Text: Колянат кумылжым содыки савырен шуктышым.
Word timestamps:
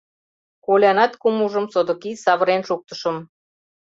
Колянат 0.65 1.11
кумылжым 1.21 1.65
содыки 1.73 2.11
савырен 2.23 2.61
шуктышым. 2.67 3.17